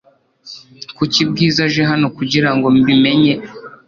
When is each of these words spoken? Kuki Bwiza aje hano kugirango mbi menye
Kuki 0.95 1.19
Bwiza 1.29 1.61
aje 1.67 1.81
hano 1.91 2.07
kugirango 2.17 2.65
mbi 2.75 2.93
menye 3.03 3.33